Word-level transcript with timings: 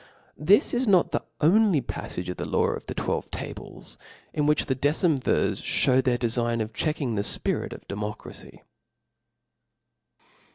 This 0.39 0.73
is 0.73 0.87
not 0.87 1.11
the 1.11 1.21
only 1.41 1.79
paffagc 1.79 2.27
of 2.29 2.37
the 2.37 2.45
law 2.47 2.65
of 2.69 2.87
the 2.87 2.95
twelve 2.95 3.29
ubleS) 3.29 3.97
in 4.33 4.47
which 4.47 4.65
the 4.65 4.75
decemvirs 4.75 5.61
Oaicm 5.61 6.03
their 6.05 6.17
defign 6.17 6.59
of 6.59 6.73
checking 6.73 7.13
the 7.13 7.21
fpirit 7.21 7.71
of 7.71 7.87
democracy. 7.87 8.63